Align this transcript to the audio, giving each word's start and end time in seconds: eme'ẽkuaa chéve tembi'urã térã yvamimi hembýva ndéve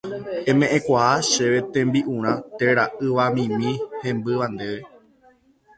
eme'ẽkuaa 0.51 1.15
chéve 1.31 1.59
tembi'urã 1.73 2.33
térã 2.57 2.85
yvamimi 3.07 3.71
hembýva 4.03 4.47
ndéve 4.55 4.79